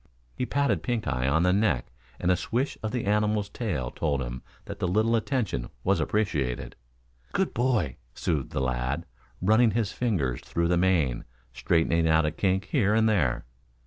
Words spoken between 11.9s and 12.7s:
out a kink